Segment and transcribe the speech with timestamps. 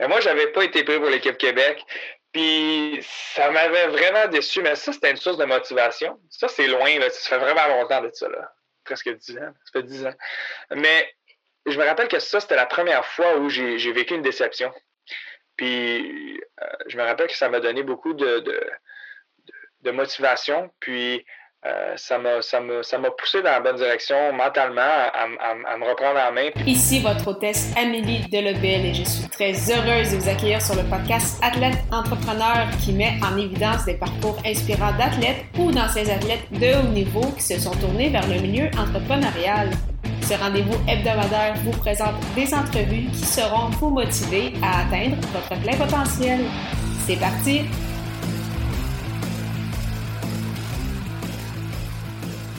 [0.00, 1.84] Mais moi, j'avais pas été pris pour l'équipe Québec.
[2.32, 6.18] Puis ça m'avait vraiment déçu, mais ça, c'était une source de motivation.
[6.30, 7.08] Ça, c'est loin, là.
[7.10, 8.52] Ça fait vraiment longtemps de ça, là.
[8.84, 9.52] Presque dix ans.
[9.64, 10.14] Ça fait dix ans.
[10.72, 11.14] Mais
[11.66, 14.72] je me rappelle que ça, c'était la première fois où j'ai vécu une déception.
[15.56, 18.70] Puis euh, je me rappelle que ça m'a donné beaucoup de, de,
[19.82, 20.72] de motivation.
[20.80, 21.24] Puis
[21.66, 26.50] euh, ça m'a poussé dans la bonne direction mentalement à, me reprendre en main.
[26.66, 30.82] Ici votre hôtesse Amélie Delebel et je suis très heureuse de vous accueillir sur le
[30.82, 36.78] podcast Athlète Entrepreneur qui met en évidence des parcours inspirants d'athlètes ou d'anciens athlètes de
[36.78, 39.70] haut niveau qui se sont tournés vers le milieu entrepreneurial.
[40.22, 45.76] Ce rendez-vous hebdomadaire vous présente des entrevues qui seront vous motiver à atteindre votre plein
[45.76, 46.40] potentiel.
[47.06, 47.62] C'est parti!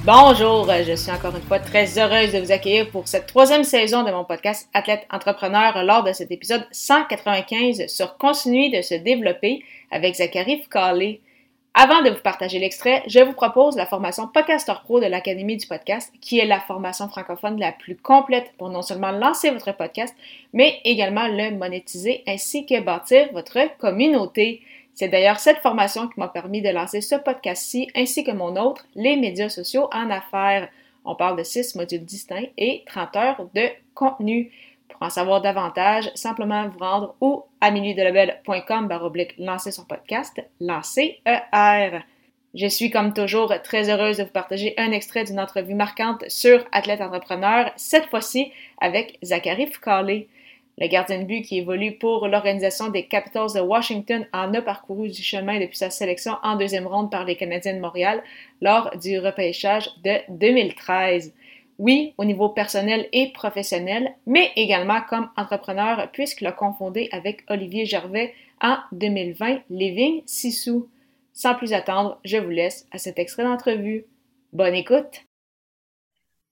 [0.05, 4.03] Bonjour, je suis encore une fois très heureuse de vous accueillir pour cette troisième saison
[4.03, 9.63] de mon podcast Athlète Entrepreneur lors de cet épisode 195 sur Continuer de se développer
[9.89, 11.17] avec Zachary Foucault.
[11.73, 15.65] Avant de vous partager l'extrait, je vous propose la formation Podcaster Pro de l'Académie du
[15.65, 20.15] podcast, qui est la formation francophone la plus complète pour non seulement lancer votre podcast,
[20.53, 24.61] mais également le monétiser ainsi que bâtir votre communauté.
[24.95, 28.87] C'est d'ailleurs cette formation qui m'a permis de lancer ce podcast-ci ainsi que mon autre,
[28.95, 30.69] les médias sociaux en affaires.
[31.03, 34.51] On parle de six modules distincts et 30 heures de contenu.
[34.87, 41.19] Pour en savoir davantage, simplement vous rendre ou à minuitdelabel.com baroblique lancer son podcast, lancer
[41.25, 41.99] ER.
[42.53, 46.63] Je suis comme toujours très heureuse de vous partager un extrait d'une entrevue marquante sur
[46.71, 50.25] Athlète Entrepreneur, cette fois-ci avec Zachary Foucault.
[50.77, 55.07] Le gardien de but qui évolue pour l'organisation des Capitals de Washington en a parcouru
[55.07, 58.21] du chemin depuis sa sélection en deuxième ronde par les Canadiens de Montréal
[58.61, 61.33] lors du repêchage de 2013.
[61.77, 67.85] Oui, au niveau personnel et professionnel, mais également comme entrepreneur puisqu'il a confondé avec Olivier
[67.85, 70.89] Gervais en 2020 Living Sissou.
[71.31, 74.05] Sans plus attendre, je vous laisse à cet extrait d'entrevue.
[74.51, 75.24] Bonne écoute!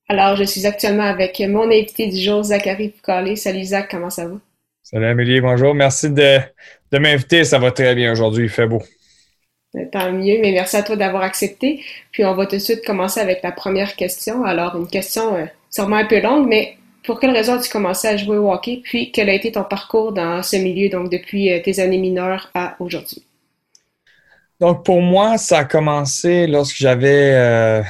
[0.06, 3.36] Alors, je suis actuellement avec mon invité du jour, Zachary Foucault.
[3.36, 4.36] Salut Zach, comment ça va?
[4.82, 5.74] Salut Amélie, bonjour.
[5.74, 6.40] Merci de,
[6.92, 7.44] m'inviter.
[7.44, 8.82] Ça va très bien aujourd'hui, il fait beau.
[9.72, 11.82] Ben, tant mieux, mais merci à toi d'avoir accepté.
[12.12, 14.44] Puis on va tout de suite commencer avec la première question.
[14.44, 16.76] Alors, une question euh, sûrement un peu longue, mais
[17.06, 18.82] pour quelle raison as-tu commencé à jouer au hockey?
[18.84, 22.50] Puis quel a été ton parcours dans ce milieu, donc depuis euh, tes années mineures
[22.52, 23.24] à aujourd'hui?
[24.60, 27.82] Donc pour moi, ça a commencé lorsque j'avais euh,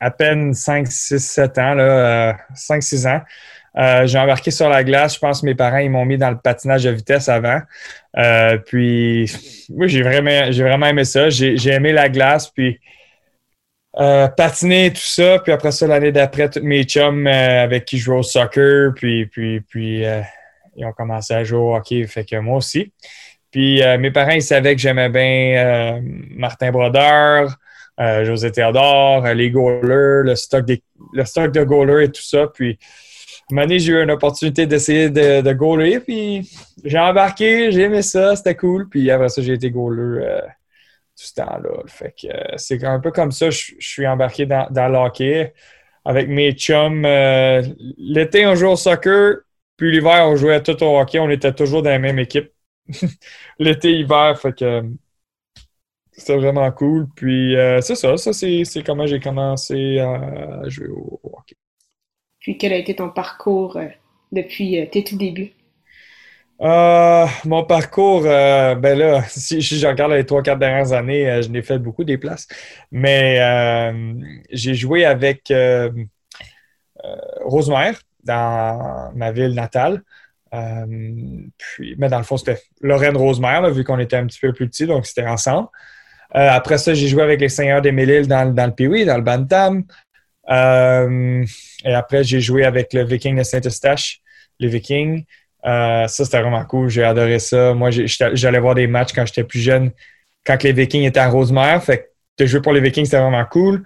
[0.00, 3.20] à peine 5, 6, 7 ans, là, 5, euh, 6 ans.
[3.78, 5.14] Euh, j'ai embarqué sur la glace.
[5.14, 7.60] Je pense que mes parents ils m'ont mis dans le patinage de vitesse avant.
[8.16, 9.30] Euh, puis,
[9.68, 11.28] oui, j'ai vraiment, j'ai vraiment aimé ça.
[11.28, 12.48] J'ai, aimé la glace.
[12.48, 12.80] Puis,
[13.92, 15.38] patiner, tout ça.
[15.40, 18.94] Puis après ça, l'année d'après, tous mes chums avec qui je jouais au soccer.
[18.94, 20.04] Puis, puis, puis
[20.76, 22.06] ils ont commencé à jouer au hockey.
[22.06, 22.92] Fait que moi aussi.
[23.50, 27.58] Puis, mes parents, ils savaient que j'aimais bien Martin Brodeur.
[27.98, 30.66] Euh, José Théodore, euh, les goalers, le stock,
[31.12, 32.46] le stock de goalers et tout ça.
[32.48, 32.78] Puis,
[33.50, 36.50] un j'ai eu une opportunité d'essayer de, de goaler, puis
[36.84, 38.88] j'ai embarqué, j'ai aimé ça, c'était cool.
[38.88, 41.82] Puis après ça, j'ai été goaler euh, tout ce temps-là.
[41.86, 45.54] Fait que c'est un peu comme ça, je, suis embarqué dans, dans l'hockey
[46.04, 47.06] avec mes chums.
[47.96, 49.38] L'été, on jouait au soccer,
[49.76, 51.18] puis l'hiver, on jouait tout au hockey.
[51.18, 52.52] On était toujours dans la même équipe.
[53.58, 54.82] L'été, hiver, fait que
[56.16, 57.06] c'était vraiment cool.
[57.14, 61.56] Puis euh, c'est ça, ça c'est, comment j'ai commencé à jouer au, hockey.
[62.40, 63.88] Puis quel a été ton parcours euh,
[64.32, 65.52] depuis euh, tes tout débuts?
[66.58, 71.78] mon parcours, ben là, si, je regarde les trois, quatre dernières années, je n'ai fait
[71.78, 72.48] beaucoup des places.
[72.90, 73.92] Mais
[74.50, 75.52] j'ai joué avec
[77.44, 80.02] Rosemère dans ma ville natale.
[81.58, 84.66] puis, mais dans le fond, c'était Lorraine Rosemère, vu qu'on était un petit peu plus
[84.66, 85.68] petits, donc c'était ensemble.
[86.34, 89.16] Euh, après ça, j'ai joué avec les Seigneurs des Mille dans, dans le Pee-Wee, dans
[89.16, 89.84] le Bantam.
[90.50, 91.44] Euh,
[91.84, 94.20] et après, j'ai joué avec le Viking de Saint-Eustache,
[94.58, 95.24] les Vikings.
[95.64, 96.88] Euh, ça, c'était vraiment cool.
[96.88, 97.74] J'ai adoré ça.
[97.74, 99.90] Moi, j'allais voir des matchs quand j'étais plus jeune,
[100.44, 101.82] quand les Vikings étaient à Rosemère.
[101.82, 102.04] Fait que
[102.38, 103.84] de jouer pour les Vikings, c'était vraiment cool.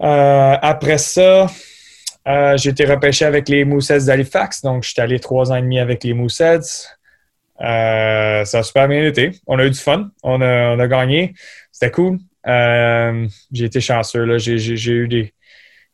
[0.00, 1.46] après ça,
[2.56, 4.62] j'ai été repêché avec les Mooseheads d'Halifax.
[4.62, 6.88] Donc, j'étais allé trois ans et demi avec les Mooseheads.
[8.42, 9.32] Euh, ça a super bien été.
[9.46, 10.10] On a eu du fun.
[10.22, 11.34] On a, gagné.
[11.70, 12.18] C'était cool.
[12.46, 14.38] Euh, j'ai été chanceux.
[14.38, 15.32] J'ai, eu des,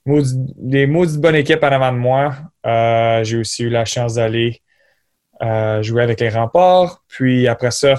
[0.06, 2.34] des de bonne équipe en avant de moi.
[2.66, 4.62] Euh, j'ai aussi eu la chance d'aller
[5.82, 7.04] jouer avec les remparts.
[7.08, 7.94] Puis après ça,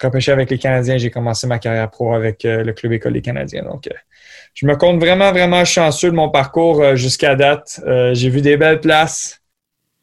[0.00, 3.64] repêcher avec les Canadiens, j'ai commencé ma carrière pro avec le club école des Canadiens.
[3.64, 3.88] Donc,
[4.54, 7.80] je me compte vraiment, vraiment chanceux de mon parcours jusqu'à date.
[8.12, 9.37] j'ai vu des belles places.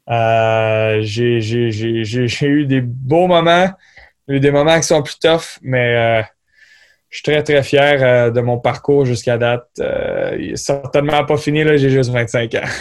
[0.10, 3.70] Euh, j'ai eu des beaux moments,
[4.28, 6.22] eu des moments qui sont plus tough, mais euh,
[7.10, 9.68] je suis très, très fier euh, de mon parcours jusqu'à date.
[9.78, 12.62] il n'est certainement pas fini, j'ai juste 25 ans.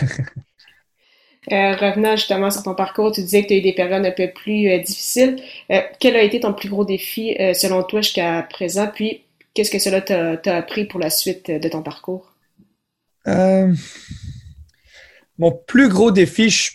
[1.50, 4.30] revenant justement sur ton parcours, tu disais que tu as eu des périodes un peu
[4.30, 5.36] plus difficiles.
[6.00, 8.90] quel a été ton plus gros défi selon toi jusqu'à présent?
[8.94, 9.24] Puis,
[9.54, 12.32] qu'est-ce que cela t'a appris pour la suite de ton parcours?
[15.38, 16.70] mon plus gros défi, je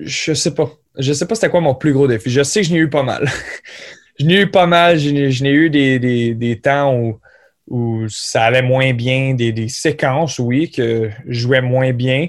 [0.00, 0.70] je sais pas.
[0.98, 2.30] Je sais pas c'était quoi mon plus gros défi.
[2.30, 3.28] Je sais que je n'ai eu pas mal.
[4.18, 4.98] je n'ai eu pas mal.
[4.98, 7.20] Je n'ai eu des, temps où,
[7.68, 12.28] où, ça allait moins bien, des, séquences, oui, que je jouais moins bien.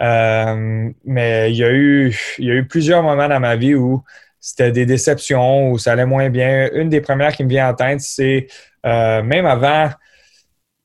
[0.00, 3.74] Euh, mais il y, a eu, il y a eu plusieurs moments dans ma vie
[3.74, 4.02] où
[4.40, 6.70] c'était des déceptions, où ça allait moins bien.
[6.72, 8.46] Une des premières qui me vient en tête, c'est
[8.86, 9.90] euh, même avant,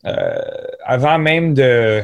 [0.05, 0.41] euh,
[0.83, 2.01] avant même de,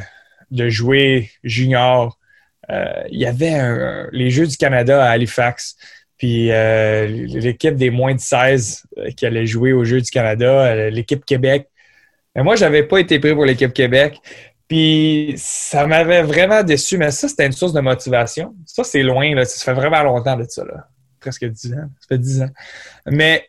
[0.50, 2.19] de jouer junior,
[2.68, 5.76] il y avait les Jeux du Canada à Halifax.
[6.20, 10.90] Puis euh, l'équipe des moins de 16 euh, qui allait jouer aux Jeux du Canada,
[10.90, 11.66] l'équipe Québec.
[12.36, 14.20] Mais moi, je n'avais pas été pris pour l'équipe Québec.
[14.68, 18.54] Puis ça m'avait vraiment déçu, mais ça, c'était une source de motivation.
[18.66, 19.46] Ça, c'est loin, là.
[19.46, 20.88] Ça fait vraiment longtemps de ça, là.
[21.20, 21.88] Presque 10 ans.
[22.00, 22.50] Ça fait 10 ans.
[23.06, 23.48] Mais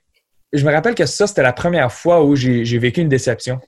[0.53, 3.59] je me rappelle que ça, c'était la première fois où j'ai vécu une déception.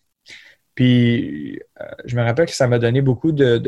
[0.75, 1.59] Puis
[2.05, 3.59] je me rappelle que ça m'a donné beaucoup de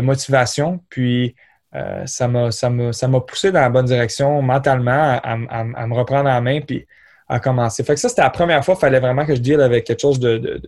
[0.00, 0.80] motivation.
[0.88, 1.34] Puis
[1.74, 6.86] euh, ça m'a poussé dans la bonne direction mentalement à, me reprendre en main puis
[7.28, 7.82] à commencer.
[7.82, 10.00] Fait que ça, c'était la première fois qu'il fallait vraiment que je deal avec quelque
[10.00, 10.62] chose de,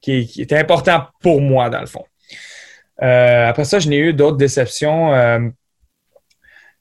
[0.00, 2.04] qui, était important pour moi, dans le fond.
[3.02, 5.12] Euh, après ça, je n'ai eu d'autres déceptions.
[5.14, 5.40] Euh,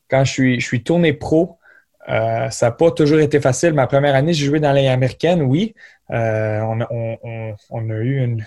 [0.09, 1.57] quand je suis, je suis tourné pro,
[2.07, 3.73] ça n'a pas toujours été facile.
[3.73, 5.73] Ma première année, j'ai joué dans la américaine, oui.
[6.09, 6.79] On,
[7.69, 8.45] on, a eu une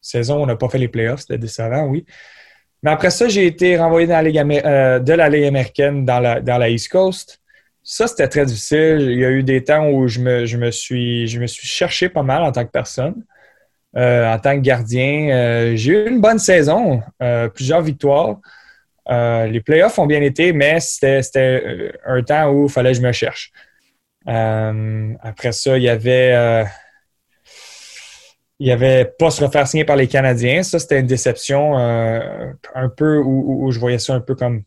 [0.00, 2.04] saison où on n'a pas fait les playoffs, c'était décevant, oui.
[2.86, 6.68] Mais après ça, j'ai été renvoyé euh, de la Ligue américaine dans la, dans la
[6.68, 7.40] East Coast.
[7.82, 8.98] Ça, c'était très difficile.
[9.10, 11.66] Il y a eu des temps où je me, je me, suis, je me suis
[11.66, 13.24] cherché pas mal en tant que personne,
[13.96, 15.30] euh, en tant que gardien.
[15.30, 17.02] Euh, j'ai eu une bonne saison,
[17.54, 18.36] plusieurs victoires.
[19.08, 23.10] les playoffs ont bien été, mais c'était un temps où il fallait que je me
[23.10, 23.50] cherche.
[24.26, 26.64] après ça, il y avait
[28.58, 30.62] il avait pas se refaire signer par les Canadiens.
[30.62, 34.62] Ça, c'était une déception euh, un peu où, je voyais ça un peu comme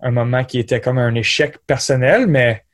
[0.00, 2.64] un moment qui était comme un échec personnel, mais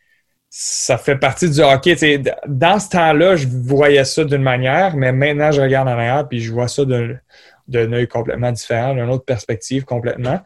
[0.49, 2.23] ça fait partie du hockey.
[2.47, 6.41] dans ce temps-là, je voyais ça d'une manière, mais maintenant, je regarde en arrière puis
[6.41, 10.41] je vois ça d'un œil complètement différent, d'une autre perspective complètement.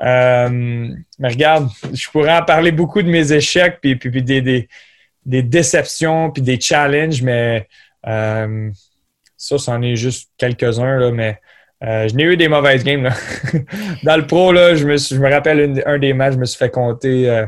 [0.00, 0.88] Euh,
[1.18, 4.68] mais regarde, je pourrais en parler beaucoup de mes échecs, puis, puis, des,
[5.24, 7.68] des, déceptions, puis des challenges, mais
[8.06, 8.70] euh,
[9.38, 11.40] ça, c'en est juste quelques-uns, mais
[11.82, 13.08] euh, je n'ai eu des mauvaises games.
[14.02, 16.58] Dans le pro, là, je, me je me rappelle un des matchs, je me suis
[16.58, 17.46] fait compter euh,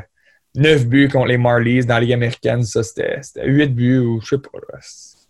[0.55, 2.63] 9 buts contre les Marlies dans la Ligue américaine.
[2.63, 4.59] Ça, c'était 8 buts ou je sais pas.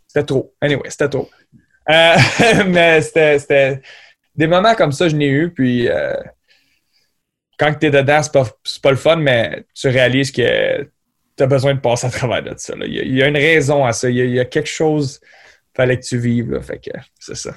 [0.07, 0.55] C'était trop.
[0.61, 1.29] Anyway, c'était trop.
[1.91, 2.17] Euh,
[2.67, 3.81] mais c'était
[4.35, 5.51] des moments comme ça, je n'ai eu.
[5.51, 6.15] Puis euh,
[7.59, 8.47] quand tu es dedans, c'est pas,
[8.83, 10.83] pas le fun, mais tu réalises que
[11.37, 12.75] tu as besoin de passer à travers de ça.
[12.85, 14.11] Il, y a, une raison à ça.
[14.11, 15.21] il y a quelque chose
[15.75, 16.51] fallait que tu vives.
[16.51, 17.55] Là, fait que c'est ça.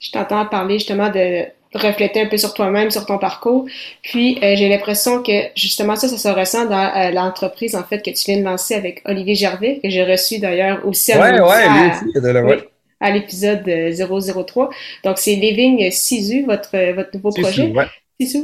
[0.00, 1.44] Je t'entends parler justement de
[1.74, 3.66] refléter un peu sur toi-même, sur ton parcours.
[4.02, 8.02] Puis euh, j'ai l'impression que justement ça, ça se ressent dans euh, l'entreprise en fait
[8.02, 11.40] que tu viens de lancer avec Olivier Gervais, que j'ai reçu d'ailleurs aussi à, ouais,
[11.40, 12.68] ouais,
[13.00, 14.64] à l'épisode 003.
[14.64, 14.68] Euh,
[15.04, 17.72] Donc c'est Living Sisu, votre, votre nouveau projet.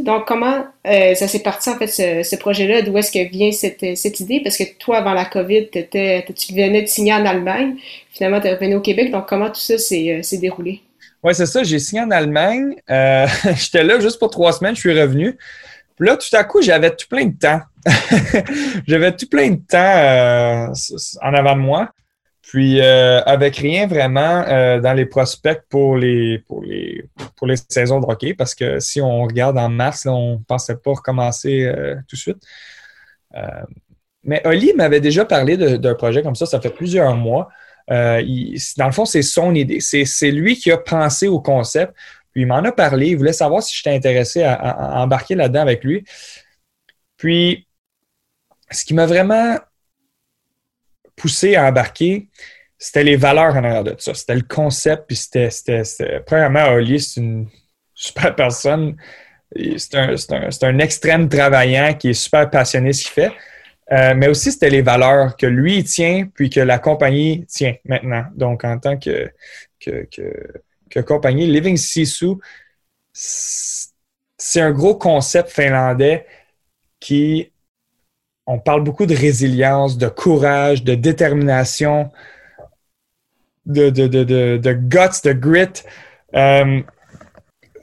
[0.03, 2.83] Donc, comment euh, ça s'est parti, en fait, ce, projet-là?
[2.83, 4.41] D'où est-ce que vient cette, idée?
[4.43, 7.77] Parce que toi, avant la COVID, tu venais de signer en Allemagne.
[8.11, 9.11] Finalement, tu es revenu au Québec.
[9.11, 10.81] Donc, comment tout ça s'est euh, déroulé?
[11.23, 11.63] Oui, c'est ça.
[11.63, 12.77] J'ai signé en Allemagne.
[12.89, 14.75] Euh, j'étais là juste pour trois semaines.
[14.75, 15.37] Je suis revenu.
[15.97, 17.61] Puis là, tout à coup, j'avais tout plein de temps.
[18.87, 20.73] j'avais tout plein de temps
[21.23, 21.91] en avant de moi.
[22.47, 27.57] Puis euh, avec rien vraiment euh, dans les prospects pour les, pour les pour les
[27.57, 31.65] saisons de hockey, parce que si on regarde en mars, on ne pensait pas recommencer
[31.65, 32.47] euh, tout de suite.
[34.23, 37.49] mais Oli m'avait déjà parlé d'un projet comme ça, ça fait plusieurs mois.
[37.91, 39.81] Il, dans le fond, c'est son idée.
[39.81, 41.95] C'est lui qui a pensé au concept.
[42.33, 43.09] Puis il m'en a parlé.
[43.09, 46.05] Il voulait savoir si j'étais intéressé à embarquer là-dedans avec lui.
[47.17, 47.67] Puis,
[48.71, 49.57] ce qui m'a vraiment
[51.17, 52.29] poussé à embarquer,
[52.79, 54.15] c'était les valeurs en arrière de ça.
[54.15, 55.51] C'était le concept, puis c'était,
[56.27, 57.49] premièrement, Oli, c'est une
[57.95, 58.97] super personne.
[59.77, 63.33] C'est un, c'est, un, extrême travaillant qui est super passionné ce qu'il fait.
[63.93, 68.27] Euh, mais aussi, c'était les valeurs que lui tient, puis que la compagnie tient maintenant.
[68.35, 69.31] Donc, en tant que,
[69.81, 70.07] que,
[70.91, 72.35] que, compagnie, Living Sisu,
[73.13, 76.27] c'est un gros concept finlandais
[76.99, 77.53] qui,
[78.47, 82.11] on parle beaucoup de résilience, de courage, de détermination,
[83.67, 85.83] de, de, de, de guts, de grit.
[86.35, 86.81] Euh,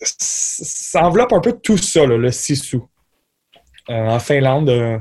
[0.01, 2.79] ça enveloppe un peu tout ça, le sisu.
[3.89, 4.99] Euh, en Finlande, euh,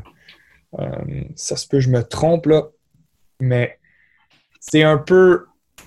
[1.36, 2.62] ça se peut, je me trompe, là,
[3.40, 3.78] mais
[4.58, 5.46] c'est un peu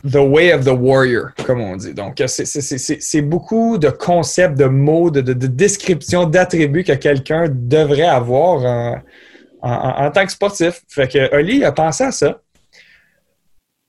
[0.09, 1.93] the way of the warrior, comme on dit.
[1.93, 8.03] Donc, c'est beaucoup de concepts, de mots, de, de, de descriptions, d'attributs que quelqu'un devrait
[8.03, 9.01] avoir
[9.65, 10.83] en, tant que sportif.
[10.87, 12.41] Fait que Oli a pensé à ça.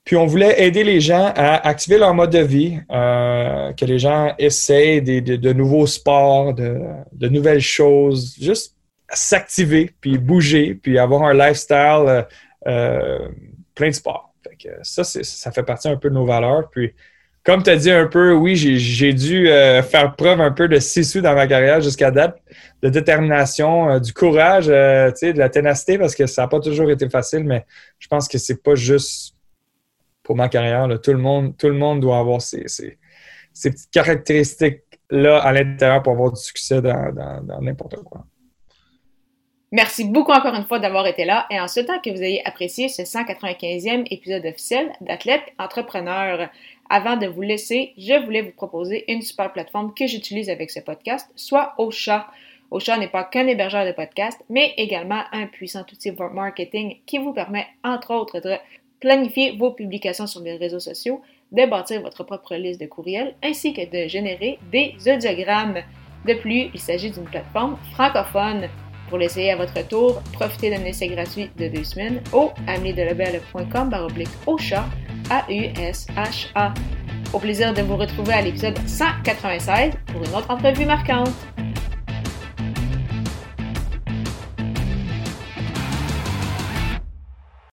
[0.04, 3.99] Puis on voulait aider les gens à activer leur mode de vie, euh, que les
[3.99, 8.76] gens essayent de, nouveaux sports, de, nouvelles choses, juste
[9.09, 12.23] s'activer, puis bouger, puis avoir un lifestyle euh,
[12.66, 13.28] euh,
[13.75, 14.33] plein de sport.
[14.83, 16.71] ça, ça fait partie un peu de nos valeurs.
[16.71, 16.95] Puis
[17.46, 21.16] comme tu as dit un peu, oui, j'ai dû faire preuve un peu de six
[21.16, 22.42] dans ma carrière jusqu'à date,
[22.82, 27.44] de détermination, du courage, de la ténacité, parce que ça n'a pas toujours été facile,
[27.44, 27.64] mais
[28.00, 29.36] je pense que c'est pas juste
[30.24, 30.88] pour ma carrière.
[31.00, 32.64] Tout, le monde, tout le monde doit avoir ces,
[33.54, 38.26] petites caractéristiques-là à l'intérieur pour avoir du succès dans n'importe quoi.
[39.76, 42.88] Merci beaucoup encore une fois d'avoir été là et en souhaitant que vous ayez apprécié
[42.88, 46.49] ce 195e épisode officiel d'Athlète Entrepreneur.
[46.88, 50.80] Avant de vous laisser, je voulais vous proposer une super plateforme que j'utilise avec ce
[50.80, 52.26] podcast, soit Ocha.
[52.71, 57.35] Ocha n'est pas qu'un hébergeur de podcast, mais également un puissant outil marketing qui vous
[57.35, 58.54] permet, entre autres, de
[58.99, 61.21] planifier vos publications sur les réseaux sociaux,
[61.52, 65.83] de bâtir votre propre liste de courriels, ainsi que de générer des audiogrammes.
[66.25, 68.71] De plus, il s'agit d'une plateforme francophone.
[69.08, 74.28] Pour l'essayer à votre tour, profitez d'un essai gratuit de deux semaines au ameliedelabel.com baroblique
[74.46, 74.84] au chat,
[75.30, 76.75] A-U-S-H-A.
[77.32, 81.30] Au plaisir de vous retrouver à l'épisode 196 pour une autre entrevue marquante.